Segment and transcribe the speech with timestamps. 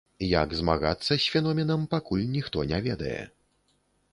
[0.43, 3.19] Як змагацца з феноменам, пакуль ніхто не ведае.